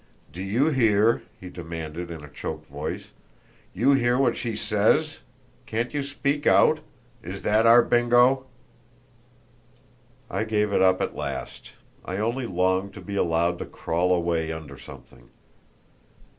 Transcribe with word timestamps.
"Do 0.33 0.41
you 0.41 0.69
hear?" 0.69 1.21
he 1.39 1.49
demanded, 1.51 2.09
in 2.09 2.23
a 2.23 2.27
choked 2.29 2.65
voice. 2.65 3.03
"You 3.71 3.91
hear 3.91 4.17
what 4.17 4.35
she 4.35 4.55
says? 4.55 5.19
Can't 5.67 5.93
you 5.93 6.01
speak 6.01 6.47
out? 6.47 6.79
Is 7.21 7.43
that 7.43 7.67
our 7.67 7.83
Bingo?" 7.83 8.47
I 10.27 10.43
gave 10.43 10.73
it 10.73 10.81
up 10.81 11.01
at 11.03 11.15
last; 11.15 11.73
I 12.03 12.17
only 12.17 12.47
longed 12.47 12.95
to 12.95 13.01
be 13.01 13.15
allowed 13.15 13.59
to 13.59 13.65
crawl 13.67 14.11
away 14.11 14.51
under 14.51 14.75
something! 14.75 15.29